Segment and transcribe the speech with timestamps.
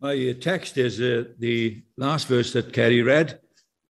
[0.00, 3.40] My text is uh, the last verse that Kerry read.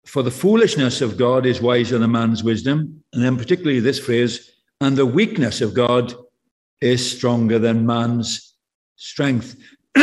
[0.06, 3.02] For the foolishness of God is wiser than man's wisdom.
[3.12, 6.14] And then, particularly, this phrase, and the weakness of God
[6.80, 8.54] is stronger than man's
[8.94, 9.56] strength.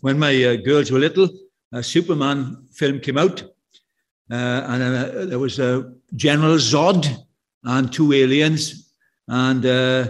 [0.00, 1.30] when my uh, girls were little,
[1.72, 3.42] a Superman film came out,
[4.30, 7.08] uh, and uh, there was a General Zod
[7.64, 8.92] and two aliens,
[9.28, 10.08] and uh,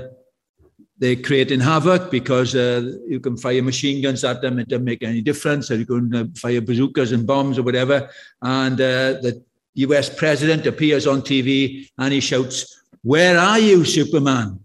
[0.98, 4.58] they're creating havoc because uh, you can fire machine guns at them.
[4.58, 5.70] It doesn't make any difference.
[5.70, 8.08] Or you can uh, fire bazookas and bombs or whatever.
[8.40, 9.42] And uh, the
[9.74, 14.60] US president appears on TV and he shouts, Where are you, Superman?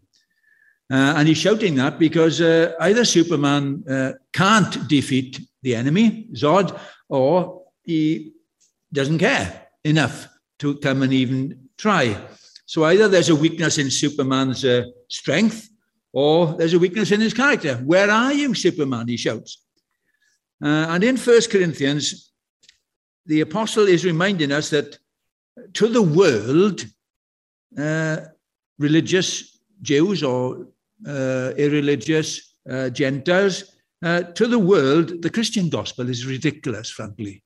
[0.90, 6.78] Uh, and he's shouting that because uh, either Superman uh, can't defeat the enemy, Zod,
[7.08, 8.34] or he
[8.92, 10.28] doesn't care enough
[10.60, 12.18] to come and even try.
[12.66, 14.66] So either there's a weakness in Superman's
[15.10, 15.71] strength,
[16.14, 17.76] or there's a weakness in his character.
[17.76, 19.08] Where are you, Superman?
[19.08, 19.64] He shouts.
[20.64, 22.32] Uh, and in First Corinthians,
[23.26, 24.98] the apostle is reminding us that
[25.74, 26.86] to the world,
[27.78, 28.18] uh,
[28.78, 30.68] religious Jews or
[31.08, 33.64] uh, irreligious uh, Gentiles,
[34.04, 37.44] uh, to the world, the Christian gospel is ridiculous, frankly.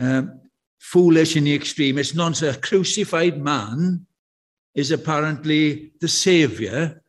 [0.00, 0.40] Um,
[0.80, 1.98] foolish in the extreme.
[1.98, 2.56] It's nonsense.
[2.56, 4.06] A crucified man
[4.74, 7.02] is apparently the savior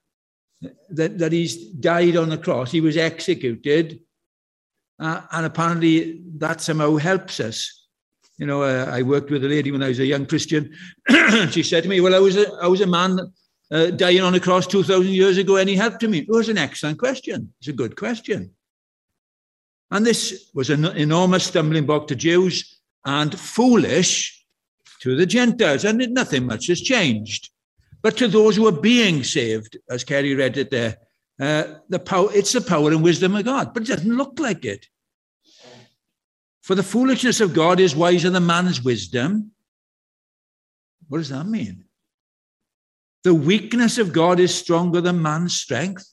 [0.90, 4.00] that, that he's died on the cross, he was executed,
[5.00, 7.88] uh, and apparently that somehow helps us.
[8.38, 10.74] You know, uh, I worked with a lady when I was a young Christian.
[11.52, 13.20] she said to me, "Well, I was a, I was a man
[13.72, 16.50] uh, dying on a cross two thousand years ago, and he helped me." It was
[16.50, 17.54] an excellent question.
[17.60, 18.52] It's a good question.
[19.92, 24.46] And this was an enormous stumbling block to Jews and foolish
[25.02, 27.52] to the Gentiles, and nothing much has changed.
[28.06, 30.98] But to those who are being saved, as Kerry read it there,
[31.42, 34.64] uh, the power, it's the power and wisdom of God, but it doesn't look like
[34.64, 34.86] it.
[36.62, 39.54] For the foolishness of God is wiser than man's wisdom.
[41.08, 41.86] What does that mean?
[43.24, 46.08] The weakness of God is stronger than man's strength.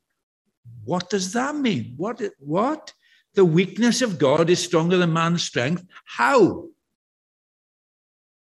[0.84, 1.92] What does that mean?
[1.98, 2.22] What?
[2.38, 2.94] What?
[3.34, 5.84] The weakness of God is stronger than man's strength.
[6.06, 6.68] How?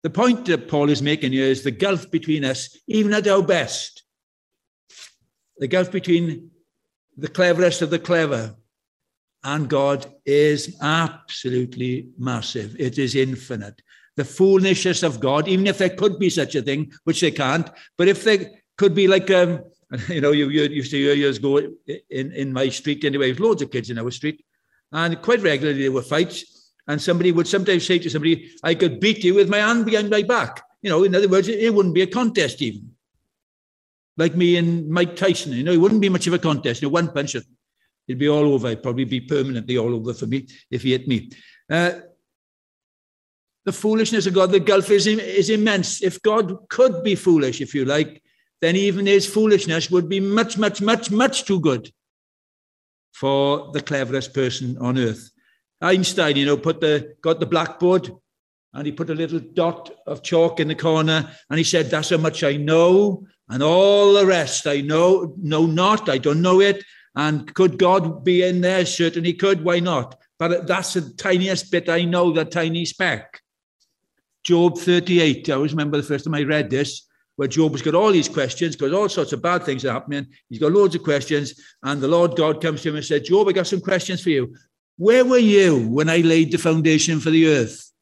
[0.06, 3.42] The point that Paul is making here is the gulf between us, even at our
[3.42, 4.04] best,
[5.58, 6.52] the gulf between
[7.16, 8.54] the cleverest of the clever
[9.42, 12.76] and God is absolutely massive.
[12.78, 13.82] It is infinite.
[14.14, 17.68] The foolishness of God, even if there could be such a thing, which they can't,
[17.98, 19.64] but if there could be like, um,
[20.08, 21.58] you know, you, you used to hear years ago
[22.10, 24.44] in, in my street anyway, loads of kids in our street,
[24.92, 26.55] and quite regularly there were fights
[26.88, 30.10] and somebody would sometimes say to somebody, I could beat you with my hand behind
[30.10, 30.62] my back.
[30.82, 32.92] You know, in other words, it, wouldn't be a contest even.
[34.16, 36.80] Like me and Mike Tyson, you know, it wouldn't be much of a contest.
[36.80, 38.68] You know, one punch, it'd be all over.
[38.68, 41.30] It'd probably be permanently all over for me if he hit me.
[41.68, 41.92] Uh,
[43.64, 46.02] the foolishness of God, the gulf is, is immense.
[46.02, 48.22] If God could be foolish, if you like,
[48.62, 51.90] then even his foolishness would be much, much, much, much too good
[53.12, 55.30] for the cleverest person on earth.
[55.80, 58.10] Einstein, you know, put the got the blackboard
[58.72, 62.10] and he put a little dot of chalk in the corner and he said, That's
[62.10, 66.60] how much I know, and all the rest I know, know not, I don't know
[66.60, 66.84] it.
[67.14, 68.84] And could God be in there?
[68.84, 69.64] Certainly could.
[69.64, 70.20] Why not?
[70.38, 73.40] But that's the tiniest bit I know, the tiny speck.
[74.44, 75.48] Job 38.
[75.48, 78.28] I always remember the first time I read this, where Job has got all these
[78.28, 80.26] questions because all sorts of bad things are happening.
[80.50, 83.48] He's got loads of questions, and the Lord God comes to him and said, Job,
[83.48, 84.54] I got some questions for you.
[84.96, 87.92] Where were you when I laid the foundation for the earth?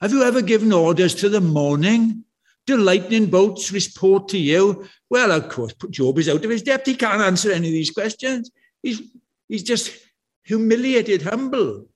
[0.00, 2.24] Have you ever given orders to the morning?
[2.66, 4.86] Do lightning bolts report to you?
[5.08, 6.86] Well, of course, Job is out of his depth.
[6.86, 8.50] He can't answer any of these questions.
[8.82, 9.00] He's,
[9.48, 9.96] he's just
[10.44, 11.88] humiliated, humbled.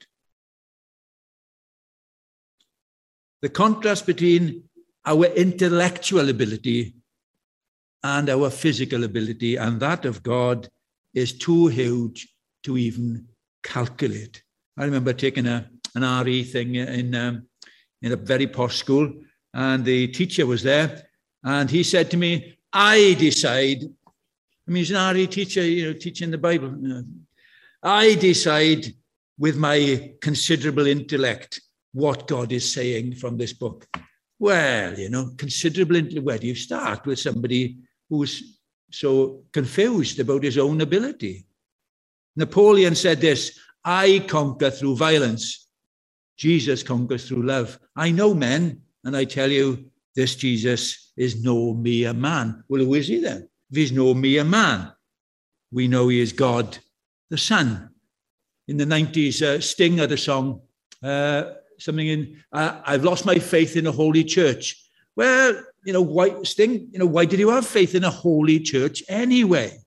[3.43, 4.65] The contrast between
[5.05, 6.95] our intellectual ability
[8.03, 10.69] and our physical ability and that of God
[11.15, 12.29] is too huge
[12.62, 13.29] to even
[13.62, 14.43] calculate.
[14.77, 17.47] I remember taking a, an RE thing in, um,
[18.03, 19.12] in a very posh school,
[19.53, 21.07] and the teacher was there,
[21.45, 25.93] and he said to me, I decide, I mean, he's an RE teacher, you know,
[25.93, 27.05] teaching the Bible.
[27.83, 28.95] I decide
[29.39, 31.61] with my considerable intellect
[31.93, 33.89] what God is saying from this book.
[34.39, 37.79] Well, you know, considerable intellect, where do you start with somebody
[38.09, 38.59] who's
[38.93, 41.47] so confused about his own ability?
[42.40, 45.69] Napoleon said this I conquer through violence.
[46.37, 47.78] Jesus conquers through love.
[47.94, 52.64] I know men, and I tell you, this Jesus is no mere man.
[52.69, 53.48] Well, who is he then?
[53.70, 54.90] If he's no mere man,
[55.70, 56.78] we know he is God
[57.28, 57.90] the Son.
[58.66, 60.60] in the 90s, uh, Sting had a song,
[61.02, 64.76] uh, something in, uh, I've lost my faith in a holy church.
[65.16, 68.60] Well, you know, why, Sting, you know, why did you have faith in a holy
[68.60, 69.80] church anyway?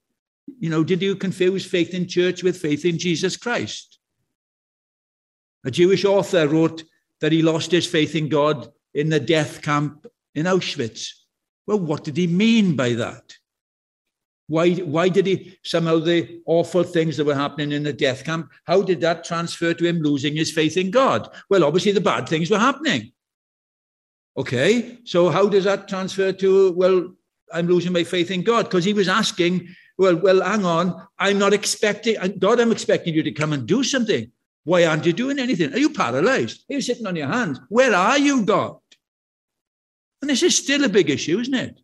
[0.60, 4.00] You know, did you confuse faith in church with faith in Jesus Christ?
[5.66, 6.84] A Jewish author wrote
[7.22, 10.06] that he lost his faith in God in the death camp
[10.36, 11.10] in Auschwitz.
[11.66, 13.34] Well, what did he mean by that?
[14.48, 18.51] Why, why did he somehow the awful things that were happening in the death camp?
[18.66, 21.30] How did that transfer to him losing his faith in God?
[21.50, 23.13] Well, obviously the bad things were happening.
[24.36, 27.13] Okay, so how does that transfer to, well,
[27.54, 28.66] I'm losing my faith in God?
[28.66, 29.69] Because he was asking,
[30.03, 33.65] well, well, hang on, I'm not expecting, uh, God, I'm expecting you to come and
[33.65, 34.29] do something.
[34.65, 35.73] Why aren't you doing anything?
[35.73, 36.65] Are you paralyzed?
[36.69, 37.59] Are you sitting on your hands?
[37.69, 38.77] Where are you, God?
[40.21, 41.79] And this is still a big issue, isn't it?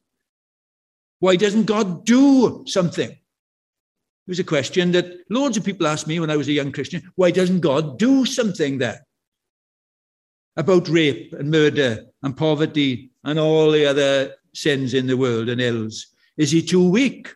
[1.19, 3.10] Why doesn't God do something?
[3.10, 6.71] It was a question that loads of people asked me when I was a young
[6.71, 7.10] Christian.
[7.16, 9.06] Why doesn't God do something there?
[10.57, 15.62] About rape and murder and poverty and all the other sins in the world and
[15.62, 16.07] ills.
[16.38, 17.30] Is he too weak?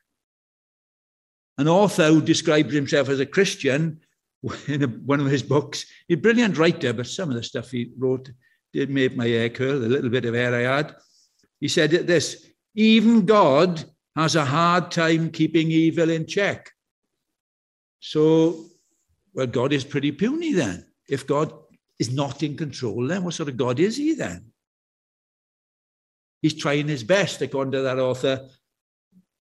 [1.58, 4.00] An author who describes himself as a Christian
[4.68, 7.72] in a, one of his books, he's a brilliant writer, but some of the stuff
[7.72, 8.32] he wrote
[8.74, 10.96] did make my hair curl, a little bit of hair I had.
[11.60, 13.84] He said this even God
[14.16, 16.72] has a hard time keeping evil in check.
[18.00, 18.66] So,
[19.34, 20.86] well, God is pretty puny then.
[21.08, 21.54] If God
[22.00, 24.52] is not in control, then what sort of God is he then?
[26.42, 28.50] He's trying his best, according to that author,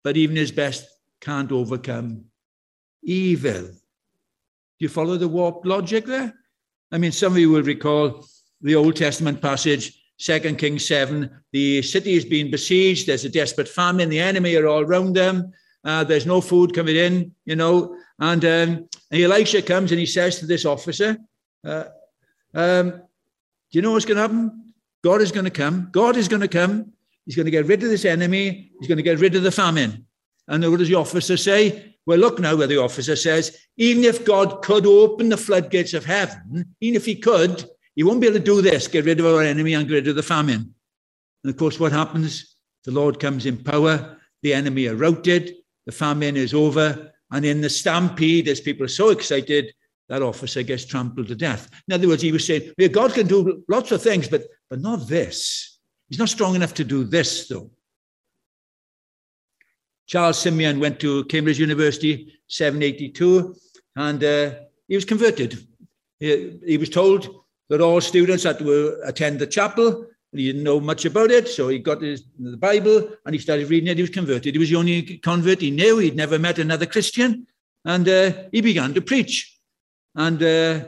[0.04, 0.86] but even his best
[1.26, 2.24] can't overcome
[3.02, 3.62] evil.
[3.62, 6.32] Do you follow the warped logic there?
[6.92, 8.24] I mean, some of you will recall
[8.60, 13.06] the Old Testament passage Second Kings 7, the city is being besieged.
[13.06, 14.08] There's a desperate famine.
[14.08, 15.52] The enemy are all around them.
[15.84, 17.96] Uh, there's no food coming in, you know.
[18.18, 21.18] And, um, and Elisha comes and he says to this officer,
[21.64, 21.84] uh,
[22.54, 22.98] um, Do
[23.72, 24.72] you know what's going to happen?
[25.02, 25.88] God is going to come.
[25.92, 26.92] God is going to come.
[27.26, 28.72] He's going to get rid of this enemy.
[28.78, 30.05] He's going to get rid of the famine.
[30.48, 31.96] And what does the officer say?
[32.06, 36.04] Well, look now where the officer says, even if God could open the floodgates of
[36.04, 39.26] heaven, even if he could, he won't be able to do this, get rid of
[39.26, 40.72] our enemy and get rid of the famine.
[41.42, 42.56] And of course, what happens?
[42.84, 45.54] The Lord comes in power, the enemy are routed,
[45.86, 49.72] the famine is over, and in the stampede, as people are so excited,
[50.08, 51.68] that officer gets trampled to death.
[51.88, 54.80] In other words, he was saying, well, God can do lots of things, but, but
[54.80, 55.78] not this.
[56.08, 57.70] He's not strong enough to do this, though.
[60.06, 63.56] Charles Simeon went to Cambridge University, 782,
[63.96, 64.54] and uh,
[64.88, 65.66] he was converted.
[66.20, 67.28] He, he was told
[67.68, 70.06] that all students had to attend the chapel.
[70.32, 73.70] He didn't know much about it, so he got his, the Bible and he started
[73.70, 73.96] reading it.
[73.96, 74.54] He was converted.
[74.54, 75.98] He was the only convert he knew.
[75.98, 77.46] He'd never met another Christian,
[77.84, 79.58] and uh, he began to preach.
[80.14, 80.84] And uh,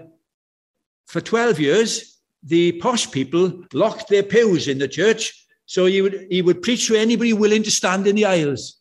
[1.06, 6.26] for 12 years, the posh people locked their pews in the church, so he would
[6.30, 8.77] he would preach to anybody willing to stand in the aisles.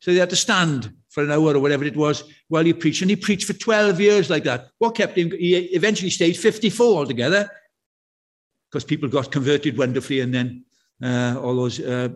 [0.00, 3.02] So they had to stand for an hour or whatever it was while he preached.
[3.02, 4.68] And he preached for 12 years like that.
[4.78, 5.30] What kept him?
[5.30, 7.50] He eventually stayed 54 altogether
[8.70, 10.20] because people got converted wonderfully.
[10.20, 10.64] And then
[11.02, 12.08] uh, all those uh,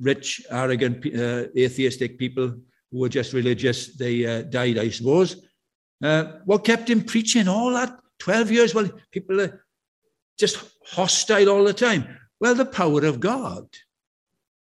[0.00, 2.54] rich, arrogant, uh, atheistic people
[2.90, 5.46] who were just religious, they uh, died, I suppose.
[6.02, 8.74] Uh, what kept him preaching all that 12 years?
[8.74, 9.64] Well, people are
[10.38, 12.18] just hostile all the time.
[12.40, 13.66] Well, the power of God.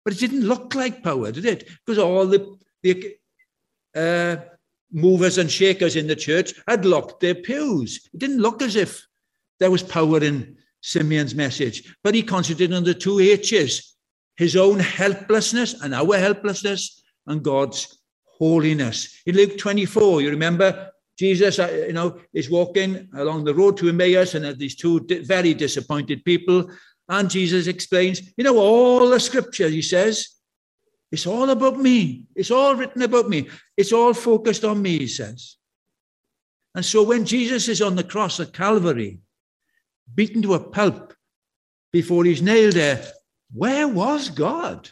[0.05, 1.67] But it didn't look like power, did it?
[1.85, 3.17] Because all the, the
[3.95, 4.37] uh,
[4.91, 8.09] movers and shakers in the church had locked their pews.
[8.13, 9.05] It didn't look as if
[9.59, 13.95] there was power in Simeon's message, but he concentrated on the two H's
[14.35, 19.21] his own helplessness and our helplessness, and God's holiness.
[19.25, 23.89] In Luke 24, you remember Jesus, uh, you know, is walking along the road to
[23.89, 26.69] Emmaus, and there's these two very disappointed people.
[27.07, 30.27] And Jesus explains, you know, all the scripture, he says,
[31.11, 32.25] it's all about me.
[32.35, 33.47] It's all written about me.
[33.77, 35.57] It's all focused on me, he says.
[36.73, 39.19] And so when Jesus is on the cross at Calvary,
[40.13, 41.13] beaten to a pulp
[41.93, 43.01] before he's nailed there,
[43.53, 44.89] where was God?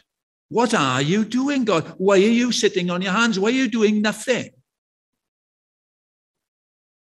[0.48, 1.94] What are you doing, God?
[1.98, 3.38] Why are you sitting on your hands?
[3.38, 4.50] Why are you doing nothing?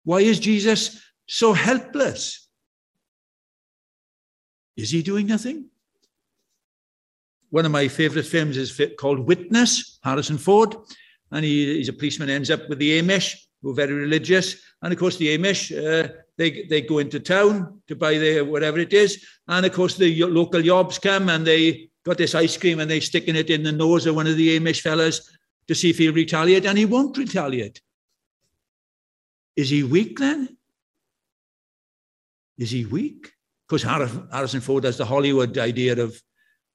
[0.04, 2.48] Why is Jesus so helpless?
[4.80, 5.70] Is he doing nothing?
[7.50, 10.76] one of my favorite films is called Witness, Harrison Ford.
[11.32, 14.56] And he, he's a policeman, ends up with the Amish, who are very religious.
[14.82, 16.08] And of course, the Amish, uh,
[16.38, 19.24] they, they go into town to buy their whatever it is.
[19.48, 23.00] And of course, the local yobs come and they got this ice cream and they
[23.00, 25.36] sticking it in the nose of one of the Amish fellas
[25.68, 26.66] to see if he'll retaliate.
[26.66, 27.80] And he won't retaliate.
[29.56, 30.56] Is he weak then?
[32.58, 33.32] Is he weak?
[33.70, 36.20] Because Harrison Ford has the Hollywood idea of,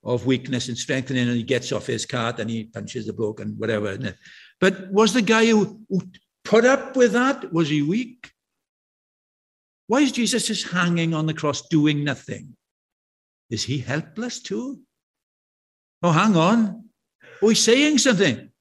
[0.05, 3.41] of weakness and strengthening, and he gets off his cart and he punches the bloke
[3.41, 3.97] and whatever.
[4.61, 6.03] But was the guy who, who
[6.45, 8.31] put up with that, was he weak?
[9.87, 12.55] Why is Jesus just hanging on the cross doing nothing?
[13.49, 14.79] Is he helpless too?
[16.01, 16.85] Oh, hang on.
[17.41, 18.51] Oh, he's saying something.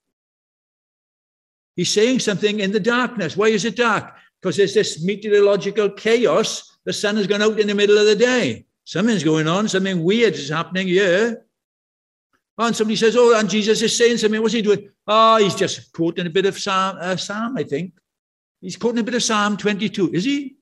[1.77, 3.37] He's saying something in the darkness.
[3.37, 4.13] Why is it dark?
[4.43, 6.74] Because there's this meteorological chaos.
[6.85, 8.67] The sun has gone out in the middle of the day.
[8.85, 9.69] Something's going on.
[9.69, 11.45] Something weird is happening here.
[12.59, 14.41] And somebody says, Oh, and Jesus is saying something.
[14.41, 14.91] What's he doing?
[15.07, 17.95] Oh, he's just quoting a bit of Psalm, uh, Psalm I think.
[18.61, 20.13] He's quoting a bit of Psalm 22.
[20.13, 20.57] Is he?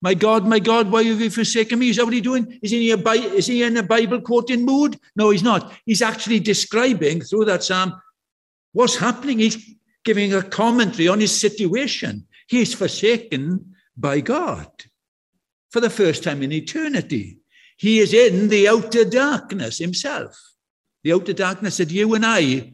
[0.00, 1.88] My God, my God, why have you forsaken me?
[1.88, 2.58] Is that what he's doing?
[2.62, 4.98] Is he, in a, is he in a Bible quoting mood?
[5.16, 5.72] No, he's not.
[5.86, 7.94] He's actually describing through that psalm
[8.72, 9.38] what's happening.
[9.38, 12.26] He's giving a commentary on his situation.
[12.48, 14.68] He is forsaken by God
[15.74, 17.40] for the first time in eternity.
[17.76, 20.32] He is in the outer darkness himself,
[21.02, 22.72] the outer darkness that you and I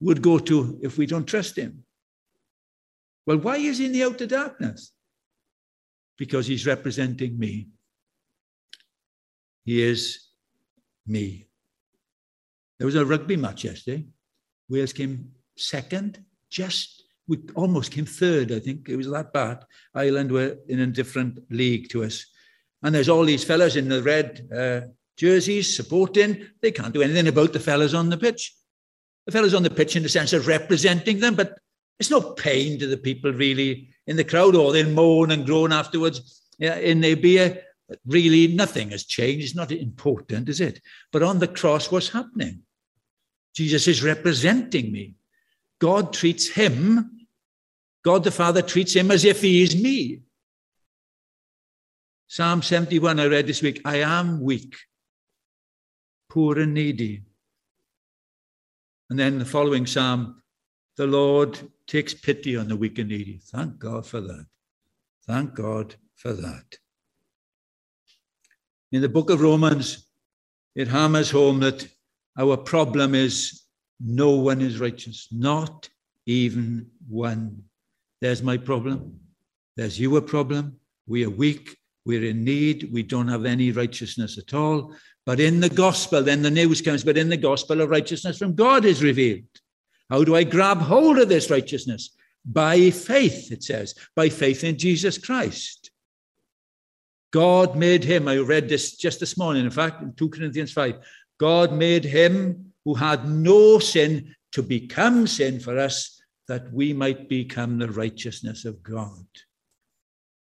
[0.00, 1.84] would go to if we don't trust him.
[3.24, 4.92] Well, why is he in the outer darkness?
[6.16, 7.68] because he's representing me.
[9.64, 10.28] He is
[11.06, 11.48] me.
[12.78, 14.06] There was a rugby match yesterday.
[14.68, 16.95] Wales came second, just
[17.28, 18.88] we almost came third, I think.
[18.88, 19.64] It was that bad.
[19.94, 22.26] Ireland were in a different league to us.
[22.82, 24.80] And there's all these fellas in the red uh,
[25.16, 26.46] jerseys supporting.
[26.62, 28.54] They can't do anything about the fellas on the pitch.
[29.26, 31.58] The fellas on the pitch in the sense of representing them, but
[31.98, 35.72] it's no pain to the people really in the crowd, or they'll moan and groan
[35.72, 37.62] afterwards yeah, in their beer.
[38.06, 39.46] Really, nothing has changed.
[39.46, 40.80] It's not important, is it?
[41.12, 42.62] But on the cross, what's happening?
[43.54, 45.14] Jesus is representing me.
[45.80, 47.26] God treats him,
[48.04, 50.22] God the Father treats him as if he is me.
[52.28, 54.76] Psalm 71, I read this week I am weak,
[56.28, 57.22] poor and needy.
[59.10, 60.42] And then the following psalm,
[60.96, 63.40] the Lord takes pity on the weak and needy.
[63.44, 64.46] Thank God for that.
[65.26, 66.78] Thank God for that.
[68.92, 70.06] In the book of Romans,
[70.74, 71.86] it hammers home that
[72.38, 73.65] our problem is
[74.00, 75.88] no one is righteous, not
[76.26, 77.62] even one.
[78.20, 79.20] There's my problem.
[79.76, 80.76] There's your problem.
[81.06, 81.76] We are weak.
[82.04, 82.90] We're in need.
[82.92, 84.94] We don't have any righteousness at all.
[85.24, 88.54] But in the gospel, then the news comes, but in the gospel of righteousness from
[88.54, 89.42] God is revealed.
[90.08, 92.10] How do I grab hold of this righteousness?
[92.44, 95.90] By faith, it says, by faith in Jesus Christ.
[97.32, 100.94] God made him, I read this just this morning, in fact, in 2 Corinthians 5.
[101.38, 107.28] God made him who had no sin to become sin for us, that we might
[107.28, 109.26] become the righteousness of God.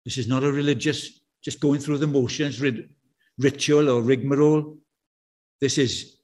[0.05, 2.63] This is not a religious, just going through the motions,
[3.39, 4.77] ritual or rigmarole.
[5.59, 6.19] This is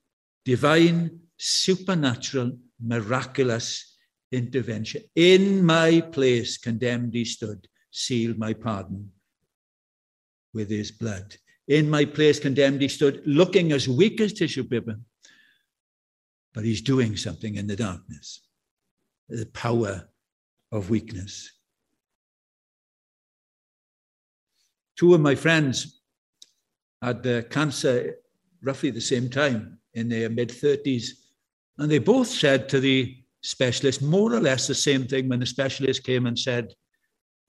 [0.44, 3.96] divine, supernatural miraculous
[4.30, 5.04] intervention.
[5.16, 9.10] In my place, condemned he stood, sealed my pardon
[10.52, 11.34] with his blood.
[11.66, 14.98] In my place, condemned he stood, looking as weak as tissue paper.
[16.54, 18.40] But he's doing something in the darkness,
[19.28, 20.08] the power
[20.72, 21.50] of weakness.
[24.96, 26.00] Two of my friends
[27.02, 28.14] had uh, cancer
[28.62, 31.08] roughly the same time in their mid 30s
[31.78, 35.46] and they both said to the specialist more or less the same thing when the
[35.46, 36.72] specialist came and said,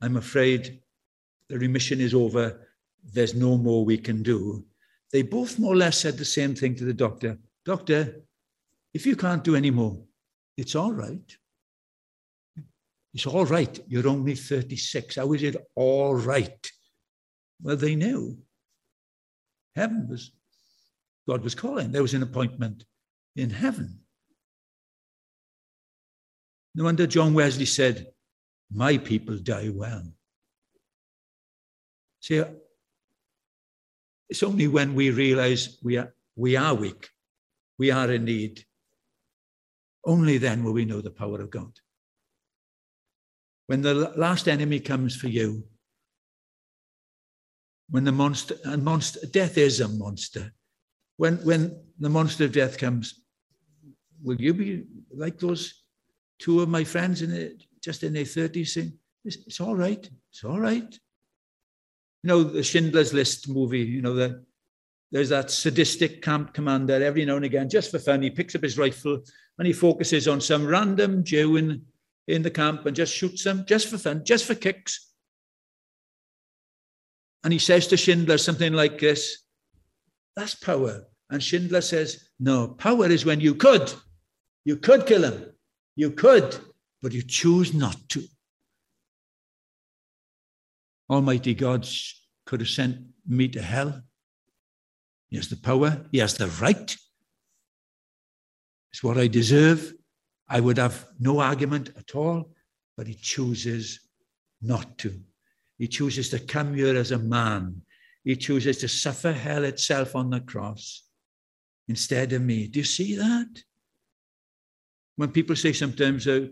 [0.01, 0.81] I'm afraid
[1.47, 2.67] the remission is over.
[3.13, 4.65] There's no more we can do.
[5.13, 8.21] They both more or less said the same thing to the doctor Doctor,
[8.95, 9.97] if you can't do any more,
[10.55, 11.37] it's all right.
[13.13, 13.77] It's all right.
[13.89, 15.17] You're only 36.
[15.17, 16.71] How is it all right?
[17.61, 18.37] Well, they knew.
[19.75, 20.31] Heaven was,
[21.27, 21.91] God was calling.
[21.91, 22.85] There was an appointment
[23.35, 23.99] in heaven.
[26.73, 28.07] No wonder John Wesley said,
[28.71, 30.05] My people die well.
[32.21, 32.41] See,
[34.29, 37.09] it's only when we realize we are, we are weak,
[37.77, 38.65] we are in need,
[40.05, 41.71] only then will we know the power of God.
[43.67, 45.63] When the last enemy comes for you,
[47.89, 50.51] when the monster, and monster, death is a monster.
[51.17, 53.21] When, when the monster of death comes,
[54.21, 55.83] will you be like those
[56.39, 58.93] two of my friends in it, just in their 30s saying,
[59.23, 60.99] it's, it's all right, it's all right.
[62.23, 64.43] You know, the Schindler's List movie, you know, the,
[65.11, 68.63] there's that sadistic camp commander every now and again, just for fun, he picks up
[68.63, 69.21] his rifle
[69.57, 71.83] and he focuses on some random Jew in,
[72.27, 75.11] in the camp and just shoots them just for fun, just for kicks.
[77.43, 79.43] And he says to Schindler something like this
[80.35, 81.05] That's power.
[81.29, 83.93] And Schindler says, No, power is when you could.
[84.63, 85.45] You could kill him.
[85.95, 86.57] You could,
[87.01, 88.23] but you choose not to.
[91.09, 91.87] Almighty God
[92.45, 92.97] could have sent
[93.27, 94.01] me to hell.
[95.29, 96.95] He has the power, he has the right.
[98.95, 99.93] It's what I deserve.
[100.47, 102.49] I would have no argument at all,
[102.95, 103.99] but he chooses
[104.61, 105.19] not to.
[105.77, 107.81] He chooses to come here as a man.
[108.23, 111.03] He chooses to suffer hell itself on the cross
[111.89, 112.67] instead of me.
[112.67, 113.63] Do you see that?
[115.17, 116.47] When people say sometimes, uh,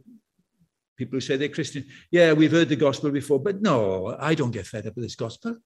[0.97, 4.67] people say they're Christian, yeah, we've heard the gospel before, but no, I don't get
[4.67, 5.59] fed up with this gospel.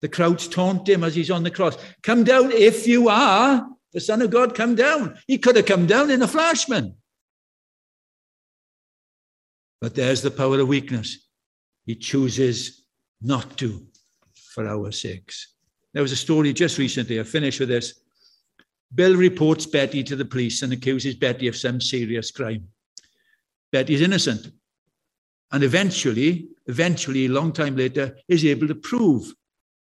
[0.00, 1.76] The crowds taunt him as he's on the cross.
[2.02, 5.18] Come down if you are the Son of God, come down.
[5.26, 6.96] He could have come down in a flashman.
[9.80, 11.28] But there's the power of weakness.
[11.84, 12.84] He chooses
[13.20, 13.86] not to
[14.54, 15.54] for our sakes.
[15.92, 18.00] There was a story just recently, I finish with this.
[18.94, 22.68] Bill reports Betty to the police and accuses Betty of some serious crime.
[23.72, 24.48] Betty's innocent.
[25.50, 29.32] And eventually, eventually, a long time later, is able to prove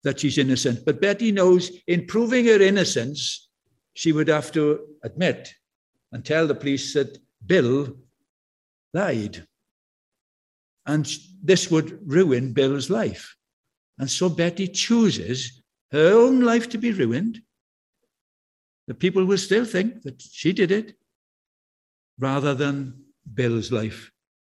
[0.04, 0.86] that she's innocent.
[0.86, 3.50] But Betty knows in proving her innocence,
[3.94, 5.54] she would have to admit
[6.12, 7.96] and tell the police that Bill
[8.94, 9.46] lied.
[10.86, 11.10] And
[11.42, 13.36] this would ruin Bill's life.
[14.00, 17.42] And so Betty chooses her own life to be ruined.
[18.88, 20.98] The people will still think that she did it
[22.20, 23.02] rather than
[23.34, 24.12] Bill's life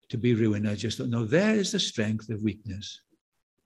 [0.10, 0.70] to be ruined.
[0.70, 1.26] I just don't know.
[1.26, 3.02] There is the strength of weakness.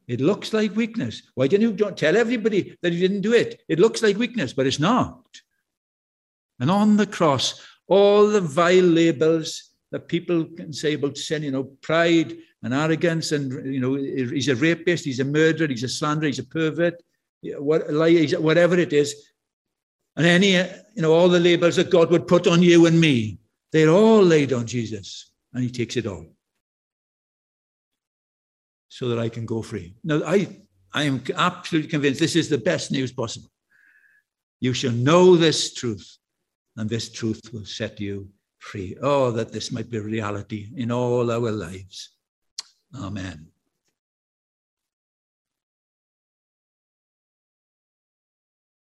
[0.08, 1.22] It looks like weakness.
[1.36, 3.62] Why didn't you tell everybody that you didn't do it?
[3.68, 5.24] It looks like weakness, but it's not.
[6.60, 11.52] And on the cross, all the vile labels that people can say about sin, you
[11.52, 15.90] know, pride and arrogance, and you know, he's a rapist, he's a murderer, he's a
[15.90, 16.96] slanderer, he's a pervert,
[17.44, 19.30] whatever it is,
[20.16, 23.38] and any, you know, all the labels that God would put on you and me,
[23.72, 26.26] they're all laid on Jesus, and He takes it all,
[28.90, 29.94] so that I can go free.
[30.04, 30.48] Now, I,
[30.94, 33.52] I am absolutely convinced this is the best news possible.
[34.60, 36.18] You shall know this truth,
[36.78, 38.98] and this truth will set you free.
[39.02, 42.12] Oh, that this might be reality in all our lives.
[42.96, 43.48] Amen.